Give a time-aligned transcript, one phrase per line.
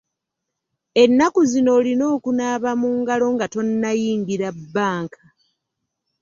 [1.03, 5.23] Ennaku zino olina okunaaba mu ngalo nga tonnayingira bbanka.